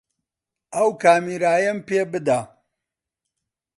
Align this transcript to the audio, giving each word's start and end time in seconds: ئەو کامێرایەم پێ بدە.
ئەو 0.75 0.89
کامێرایەم 1.03 1.79
پێ 1.87 2.01
بدە. 2.11 2.39